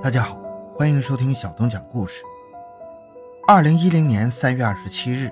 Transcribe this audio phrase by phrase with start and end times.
[0.00, 0.38] 大家好，
[0.76, 2.22] 欢迎收听小东讲故事。
[3.48, 5.28] 二零一零年三月二十七日，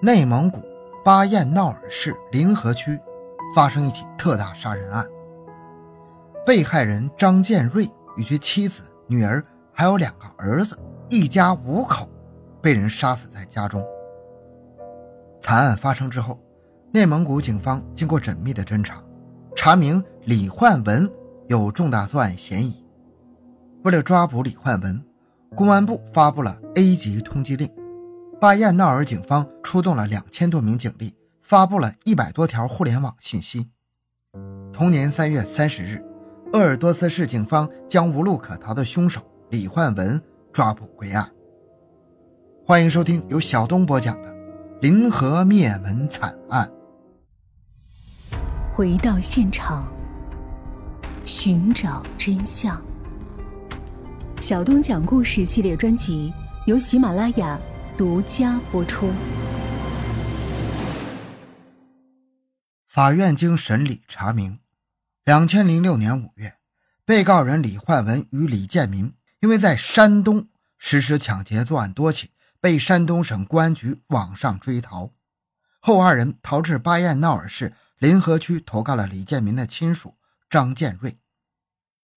[0.00, 0.62] 内蒙古
[1.04, 2.96] 巴彦淖尔市临河区
[3.52, 5.04] 发生一起特大杀人案。
[6.46, 10.78] 被害人张建瑞与其妻子、女儿还有两个儿子，
[11.08, 12.08] 一家五口
[12.62, 13.84] 被人杀死在家中。
[15.42, 16.38] 惨案发生之后，
[16.92, 19.02] 内蒙古警方经过缜密的侦查，
[19.56, 21.10] 查明李焕文
[21.48, 22.79] 有重大作案嫌疑。
[23.82, 25.02] 为了抓捕李焕文，
[25.54, 27.70] 公安部发布了 A 级通缉令。
[28.38, 33.70] 巴彦淖尔警方出动了两千多名警力，发布了一百多条互联网信息。
[34.72, 36.04] 同年三月三十日，
[36.52, 41.30] 鄂尔多斯市警方将无路可逃的凶手李焕文抓捕归案。
[42.66, 44.28] 欢迎收听由小东播讲的
[44.82, 46.70] 《临河灭门惨案》。
[48.72, 49.90] 回到现场，
[51.24, 52.82] 寻找真相。
[54.40, 56.32] 小东讲故事系列专辑
[56.64, 57.60] 由喜马拉雅
[57.98, 59.12] 独家播出。
[62.86, 64.58] 法院经审理查明，
[65.24, 66.56] 两千零六年五月，
[67.04, 72.30] 被告人李焕文与李建民因为在山东实施抢劫作案多起，
[72.62, 75.12] 被山东省公安局网上追逃。
[75.80, 80.16] 后二人逃至巴彦淖尔市临河区投靠了李建民的亲属
[80.48, 81.18] 张建瑞。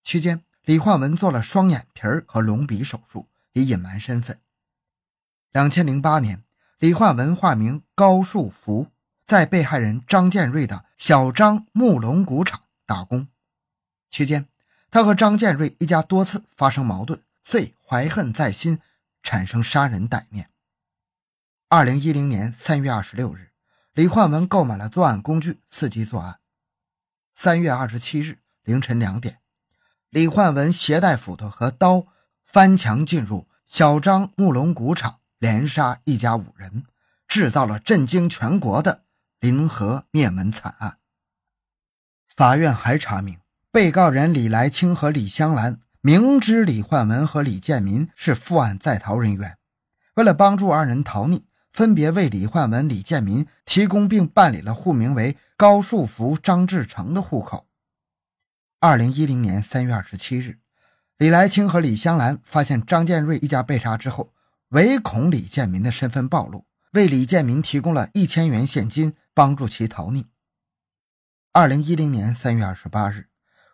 [0.02, 0.42] 期间。
[0.64, 4.40] 李焕文做了双眼皮和隆鼻手术，以隐瞒身份。
[5.52, 6.42] 两千零八年，
[6.78, 8.90] 李焕文化名高树福，
[9.26, 13.28] 在被害人张建瑞的小张木龙骨厂打工。
[14.08, 14.48] 期间，
[14.90, 18.80] 他和张建瑞一家多次发生矛盾，遂怀恨在心，
[19.22, 20.48] 产生杀人歹念。
[21.68, 23.52] 二零一零年三月二十六日，
[23.92, 26.40] 李焕文购买了作案工具，伺机作案。
[27.34, 29.43] 三月二十七日凌晨两点。
[30.14, 32.06] 李焕文携带斧头和刀，
[32.46, 36.84] 翻墙进入小张木龙骨厂，连杀一家五人，
[37.26, 39.02] 制造了震惊全国的
[39.40, 40.98] 临河灭门惨案。
[42.28, 43.38] 法院还查明，
[43.72, 49.58] 被告人李来清和李香兰明知李焕文和李建民是负案在逃人员，
[50.14, 57.66] 为了帮助二人逃匿，分别为李焕文、李建民提供并办理了户名为高树福、张志成的户口。
[58.80, 60.58] 二零一零年三月二十七日，
[61.16, 64.34] 李来清和李香兰发现张建瑞一家被杀之后，
[64.68, 70.26] 唯恐李建民的身份暴露，为李建民提供了一千元现金，帮助其逃匿。
[71.52, 73.28] 二零一零年三月二十八日，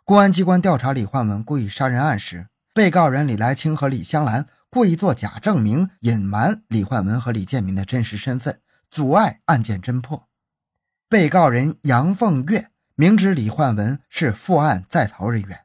[0.05, 10.29] 公安机关调查李焕文故意杀人案时，被告人李来清和李香兰故意作假证明，隐瞒李焕文和李建民的真实身份，阻碍案件侦破。
[11.09, 12.71] 被告人杨凤月。
[13.01, 15.61] 明知李焕文是负案在逃人员，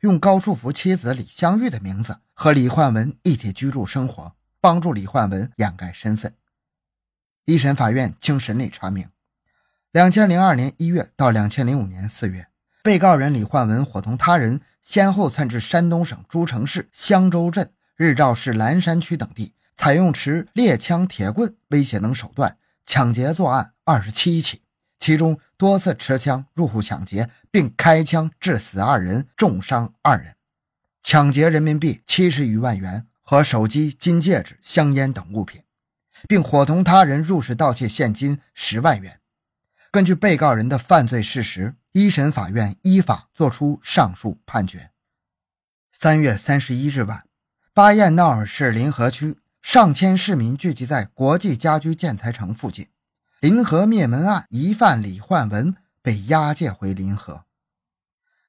[0.00, 6.34] 用高树福妻子李香玉的名字和李焕文一起居住生活，帮助李焕文掩盖身份。
[7.44, 9.06] 一审法院经审理查明，
[9.92, 12.48] 两千零二年一月到两千零五年四月，
[12.82, 22.56] 被告人李焕文伙同他人先后窜至山东省诸城市香洲镇、日照市兰山区等地，采用持猎枪、铁棍威胁等手段
[22.86, 24.62] 抢劫作案二十七起。
[24.98, 30.36] 其中多次持枪入户抢劫，并开枪致死二人，重伤二人，
[31.02, 35.62] 抢劫人民币七十余万元和手机、金戒指、香烟等物品，
[36.26, 39.20] 并伙同他人入室盗窃现金十万元。
[39.90, 44.90] 根据被告人的犯罪事实，一审法院依法作出上述判决。
[45.92, 47.24] 三月三十一日晚，
[47.72, 52.88] 巴彦淖尔市临河区上千市民聚集在国际家居建材城附近。
[53.40, 57.44] 临河灭门案疑犯李焕文被押解回临河。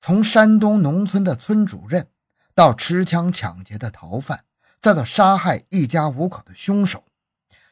[0.01, 2.07] 从山东农村的村主任，
[2.55, 4.45] 到持枪抢劫的逃犯，
[4.81, 7.03] 再到杀害一家五口的凶手，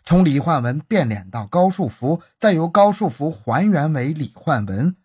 [0.04, 4.96] 从李焕文变脸到高树福，再由高树福还原为李焕文，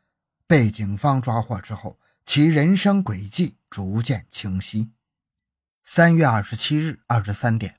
[0.46, 4.90] 被警方抓获之后，其人生轨迹逐渐清晰。
[5.82, 7.76] 三月二十七日二十三点，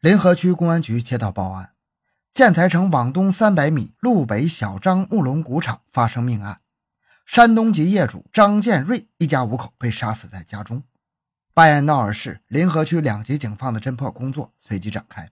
[0.00, 1.73] 临河区公安局接到报案。
[2.34, 6.58] 建材城往东三百米路北小张木龙骨厂发生命案，
[7.24, 10.82] 山东籍业主张建瑞一家五口被杀死在家中。
[11.54, 15.30] 巴彦淖尔市临河区两级警方的侦破工作随即展开。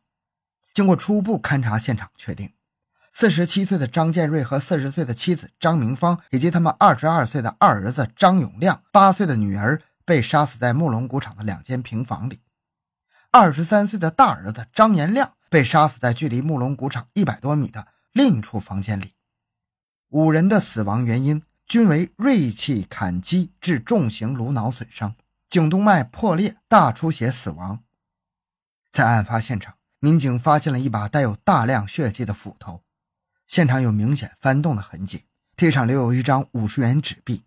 [0.72, 2.52] 经过初步勘查现场，确定
[3.10, 12.42] 四十七岁的张建瑞和四十岁的妻子张明芳以及他们二十二岁的二儿子张永亮、八岁的女儿被杀死在木龙骨厂的两间平房里。
[13.32, 15.32] 二十三岁的大儿子张延亮。
[15.52, 19.12] 被杀死在距离木龙谷场一百多米的另一处房间里。
[20.08, 25.14] 五人的死亡原因均为锐器砍击致重型颅脑损伤，
[25.50, 27.84] 颈动脉破裂，大出血死亡。
[28.90, 32.82] 在案发现场，民警发现了一把带有大量血迹的斧头，
[33.46, 37.44] 现场有明显翻动的痕迹，地上留有一张五十元纸币。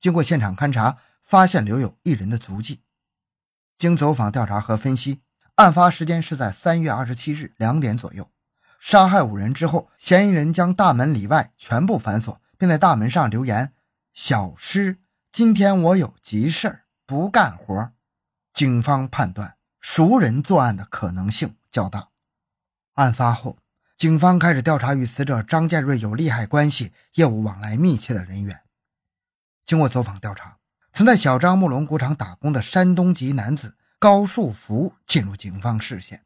[0.00, 2.80] 经过现场勘查，发现留有一人的足迹。
[3.76, 5.20] 经走访调查和分析，
[5.56, 8.30] 案发时间是在三月二十七日两点左右。
[8.80, 13.72] 杀害五人之后，嫌疑人将大门里外全部反锁，并在大门上留言
[14.12, 14.98] ：“小诗，
[15.32, 17.92] 今天我有急事儿，不干活。”
[18.52, 19.56] 警方判断。
[19.80, 22.08] 熟人作案的可能性较大。
[22.94, 23.58] 案发后，
[23.98, 28.62] 警方开始调查与死者张建瑞有利害关系、业务往来密切的人员。
[29.66, 30.56] 经过走访调查，
[30.94, 36.24] 曾在小张木龙谷场打工的山东籍男子高树福进入警方视线。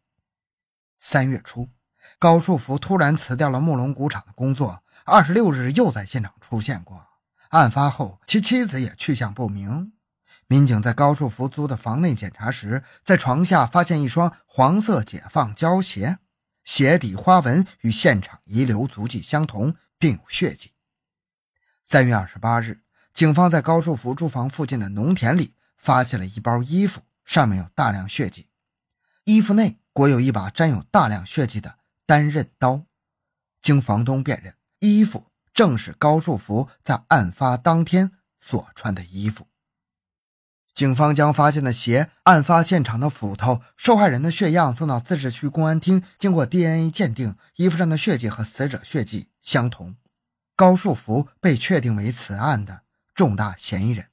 [0.98, 1.68] 三月初，
[2.18, 7.06] 高树福突然辞掉了木龙谷场的工作，二十六日又在现场出现过。
[7.50, 9.92] 案发后，其妻子也去向不明。
[10.46, 16.16] 民警在高树福租的房内检查时，在床下发现一双黄色解放胶鞋，
[16.64, 20.72] 鞋底花纹与现场遗留足迹相同，并有血迹。
[21.84, 22.80] 三月二十八日，
[23.12, 28.47] 警方在高树福住房附近的农田里发现了一包衣服，上面有大量血迹，
[29.28, 31.76] 衣服内裹有一把沾有大量血迹的
[32.06, 32.86] 单刃刀。
[33.60, 39.46] 经房东辨认，衣服正是高树福在案发当天所穿的衣服。
[40.72, 49.96] 警方将发现的鞋、案发现场的斧头、受害人的血样送到自治区公安厅，经过 DNA 鉴定，衣服上的血迹和死者血迹相同，
[50.56, 52.84] 高树福被确定为此案的
[53.14, 54.06] 重大嫌疑人。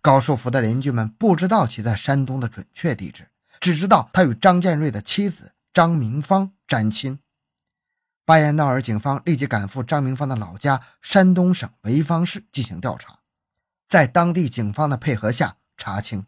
[0.00, 3.30] 高树福的邻居们不知道其在山东的准确地址，
[3.60, 7.20] 只知道他与张建瑞的妻子张明芳沾亲。
[8.24, 13.20] 巴彦淖尔警方立即赶赴张明芳的老家山东省潍坊市进行调查。
[13.88, 16.26] 在当地警方的配合下，查清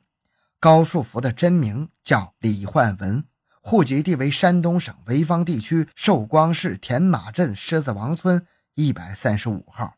[0.61, 3.25] 高树福的真名叫李焕文，
[3.61, 9.95] 户籍地为山东省潍坊地区寿光市田马镇狮子王村一百三十五号。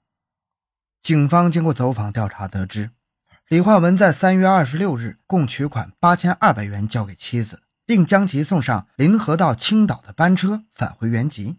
[1.03, 2.91] 警方经过走访调查得知，
[3.51, 11.57] 李焕文在三月二十六日共取款八千二百元交给妻子，并将其送上临河到青岛的班车返回原籍，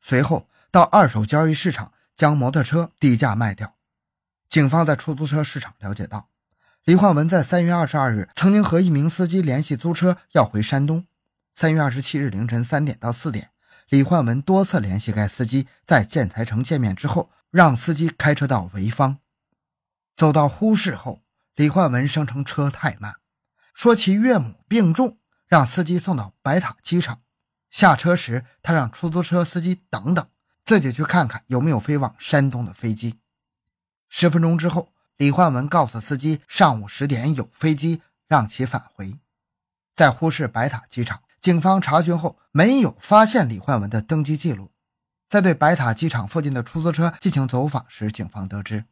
[0.00, 3.74] 随后到二手交易市场将摩托车低价卖掉。
[4.48, 6.30] 警方在出租车市场了解到，
[6.84, 11.04] 李焕文在三月二十二日曾经和一名司机联系租车要回山东。
[11.52, 13.50] 三月二十七日凌晨三点到四点，
[13.90, 19.18] 李焕文多次联系该司机，在建材城见面之后，让司机开车到潍坊。
[20.16, 21.20] 走到呼市后，
[21.56, 23.16] 李焕文声称车太慢，
[23.72, 25.16] 说其岳母病重，
[25.46, 27.22] 让司机送到白塔机场。
[27.70, 30.28] 下车时，他让出租车司机等等，
[30.66, 33.18] 自己去看看有没有飞往山东的飞机。
[34.10, 39.18] 十分钟之后，李焕文告诉司机上午十点有飞机，让其返回。
[39.94, 44.70] 在呼市白塔机场，警方查询后没有发现李焕文的登机记录。
[45.30, 48.84] 在对白塔机场附近的出租车进行走访时，警方得知，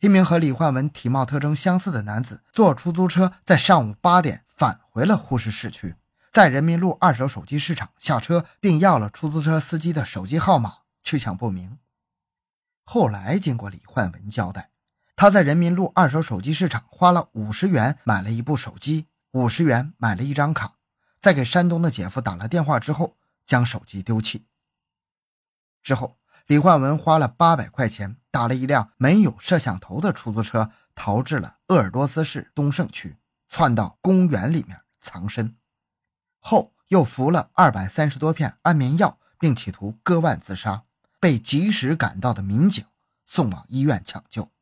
[0.00, 5.96] 一名和李焕文体貌特征相似的男子坐出租车在上午八点返回了呼市市区，
[6.30, 11.78] 在人民路二手手机市场下车，并要了出租车司机的手机号码，去向不明。
[12.84, 14.70] 后来，经过李焕文交代，
[15.16, 20.74] 他在人民路二手手机市场花了五十元买了一部手机，五十元买了一张卡，
[21.20, 24.46] 在给山东的姐夫打了电话之后，将手机丢弃。
[25.82, 33.16] 之后，李焕文花了八百块钱打了一辆没有摄像头的出租车，逃至了鄂尔多斯市东胜区，
[33.48, 35.56] 窜到公园里面藏身，
[36.38, 40.84] 后又服了二百三十多片安眠药，并企图割腕自杀。
[41.18, 42.84] 被及时赶到的民警
[43.24, 44.52] 送往医院抢救。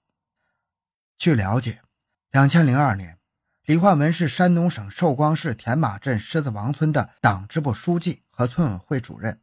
[1.18, 1.82] 据了解，
[2.30, 3.18] 两千零二年，
[3.64, 9.40] 李焕文是山东省寿光市田马镇狮子王村的党支部书记和村委会主任。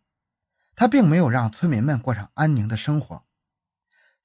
[0.75, 3.23] 他并没有让村民们过上安宁的生活。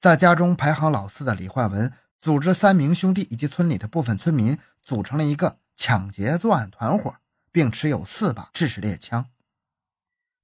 [0.00, 7.16] 在家中排行老四的李焕文，组织三名兄弟以及村里的部分村民，组成了一个抢劫作案团伙，
[7.50, 9.26] 并持有四把制式猎枪。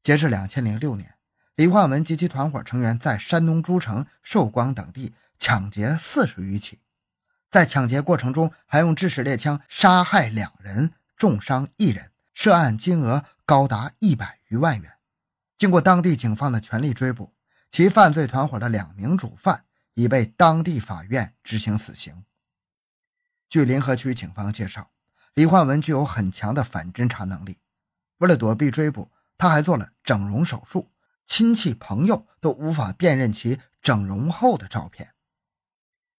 [0.02, 1.14] 截至两千零六年。
[1.54, 6.80] 李焕文及其团伙成员在山东诸城、寿光等地抢劫四十余起，
[7.50, 14.94] 在抢劫过程中还用制式猎枪杀害两人，重伤一人，涉案金额高达一百余万元。
[15.62, 17.34] 经过当地警方的全力追捕，
[17.70, 19.64] 其犯罪团伙的两名主犯
[19.94, 22.24] 已被当地法院执行死刑。
[23.48, 24.90] 据临河区警方介绍，
[25.34, 27.58] 李焕文具有很强的反侦查能力，
[28.18, 30.90] 为了躲避追捕，他还做了整容手术。
[31.26, 35.14] 亲戚朋友都无法辨认其整容后的照片。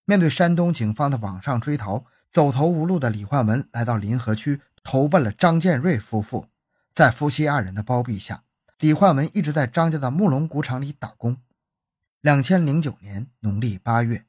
[0.06, 6.48] 面对山东警方的网上追逃，走投无路的李焕文来到临河区，投奔了张建瑞夫妇。
[6.94, 8.44] 在夫妻二人的包庇下，
[8.84, 11.38] 李焕文一直在张家的木龙谷场里打工。
[12.20, 14.26] 两千零九年农历八月，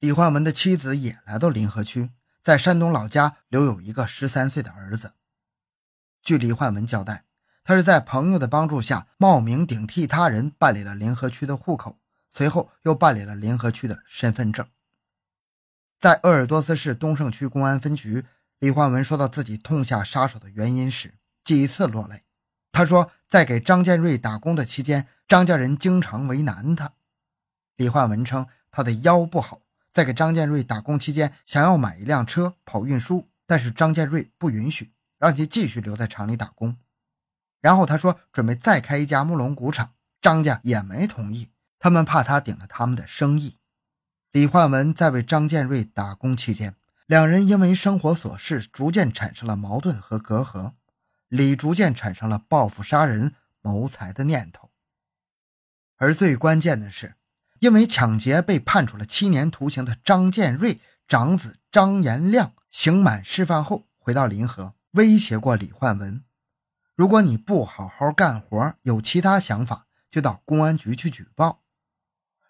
[0.00, 2.10] 李焕文的妻子也来到临河区，
[2.42, 5.14] 在山东老家留有一个十三岁的儿子。
[6.22, 7.24] 据李焕文交代，
[7.64, 14.68] 他是在朋友的帮助下冒名顶替他人办理了临河区的户口，随后又办理了临河区的身份证。
[15.98, 18.26] 在鄂尔多斯市东胜区公安分局，
[18.58, 22.24] 李焕文说到自己痛下杀手的原因时，几次落泪。
[22.72, 26.92] 他说，在给张建瑞打工的期间，张家人经常为难他。
[27.76, 29.62] 李焕文称，他的腰不好，
[29.92, 36.76] 在给张建瑞打工期间，想要买一辆车跑运输，但是张建瑞不允许，让其继续留在厂里打工。
[37.60, 43.56] 然后他说，准备再开一家木龙谷厂，张家也没同意，他们怕他顶了他们的生意。
[44.32, 50.74] 李焕文在为张建瑞打工期间，两人因为生活琐事逐渐产生了矛盾和隔阂。
[51.30, 54.72] 李逐渐产生了报复杀人、谋财的念头，
[55.96, 57.14] 而最关键的是，
[57.60, 66.24] 因为抢劫被判处了七年徒刑的张建瑞长子张延亮，刑满释放后回到临河，威胁过李焕文
[66.96, 71.62] ：“如果你不好好干活，有其他想法，就到公安局去举报。”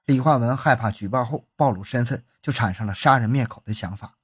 [0.06, 4.16] 李焕文害怕举报后暴露身份，就产生了杀人灭口的想法。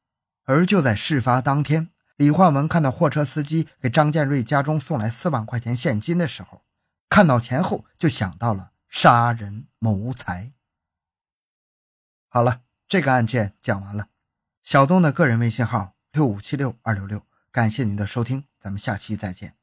[0.44, 1.90] 而就在事发当天。
[2.16, 6.64] 李焕文看到货车司机给张建瑞家中送来四万块钱现金的时候，
[7.08, 10.52] 看到钱后就想到了杀人谋财。
[12.28, 14.08] 好了，这个案件讲完了。
[14.62, 19.55] 小东的个人微信号六五七六二六六，感谢您的收听，咱们下期再见。